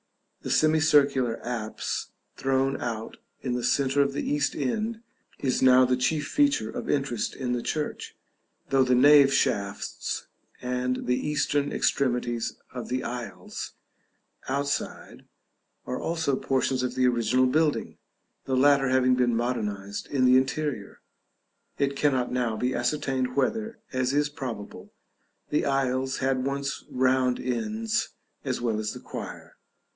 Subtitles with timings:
[0.41, 5.03] The semicircular apse, thrown out in the centre of the east end,
[5.37, 8.17] is now the chief feature of interest in the church,
[8.71, 10.25] though the nave shafts
[10.59, 13.73] and the eastern extremities of the aisles,
[14.49, 15.25] outside,
[15.85, 17.99] are also portions of the original building;
[18.45, 20.99] the latter having been modernized in the interior,
[21.77, 24.91] it cannot now be ascertained whether, as is probable,
[25.51, 29.57] the aisles had once round ends as well as the choir.